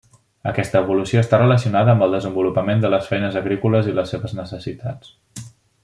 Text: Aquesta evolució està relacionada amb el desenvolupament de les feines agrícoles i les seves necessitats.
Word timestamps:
Aquesta 0.51 0.79
evolució 0.85 1.19
està 1.25 1.39
relacionada 1.41 1.93
amb 1.93 2.05
el 2.07 2.17
desenvolupament 2.17 2.81
de 2.87 2.91
les 2.95 3.13
feines 3.13 3.39
agrícoles 3.43 3.91
i 3.93 3.95
les 4.01 4.15
seves 4.15 4.35
necessitats. 4.43 5.49